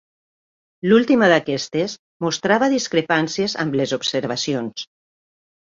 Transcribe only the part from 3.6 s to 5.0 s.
amb les observacions.